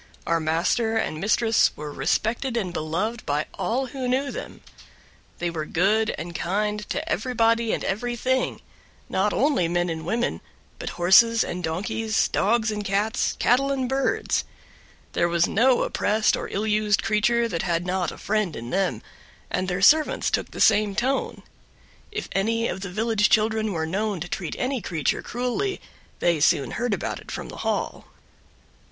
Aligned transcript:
Our 0.25 0.39
master 0.39 0.97
and 0.97 1.21
mistress 1.21 1.69
were 1.77 1.91
respected 1.91 2.57
and 2.57 2.73
beloved 2.73 3.23
by 3.23 3.45
all 3.53 3.85
who 3.85 4.07
knew 4.07 4.31
them; 4.31 4.61
they 5.37 5.51
were 5.51 5.67
good 5.67 6.09
and 6.17 6.33
kind 6.33 6.89
to 6.89 7.07
everybody 7.07 7.71
and 7.71 7.83
everything; 7.83 8.61
not 9.09 9.31
only 9.31 9.67
men 9.67 9.89
and 9.91 10.03
women, 10.03 10.41
but 10.79 10.89
horses 10.97 11.43
and 11.43 11.63
donkeys, 11.63 12.29
dogs 12.29 12.71
and 12.71 12.83
cats, 12.83 13.35
cattle 13.37 13.71
and 13.71 13.87
birds; 13.87 14.43
there 15.13 15.29
was 15.29 15.45
no 15.45 15.83
oppressed 15.83 16.35
or 16.35 16.49
ill 16.49 16.65
used 16.65 17.03
creature 17.03 17.47
that 17.47 17.61
had 17.61 17.85
not 17.85 18.11
a 18.11 18.17
friend 18.17 18.55
in 18.55 18.71
them, 18.71 19.03
and 19.51 19.67
their 19.67 19.83
servants 19.83 20.31
took 20.31 20.49
the 20.49 20.59
same 20.59 20.95
tone. 20.95 21.43
If 22.11 22.27
any 22.31 22.67
of 22.67 22.81
the 22.81 22.89
village 22.89 23.29
children 23.29 23.71
were 23.71 23.85
known 23.85 24.19
to 24.21 24.27
treat 24.27 24.55
any 24.57 24.81
creature 24.81 25.21
cruelly 25.21 25.79
they 26.17 26.39
soon 26.39 26.71
heard 26.71 26.95
about 26.95 27.19
it 27.19 27.29
from 27.29 27.49
the 27.49 27.57
Hall. 27.57 28.07